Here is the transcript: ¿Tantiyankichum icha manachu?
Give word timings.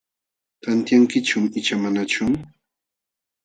¿Tantiyankichum 0.63 1.43
icha 1.59 1.75
manachu? 1.83 2.23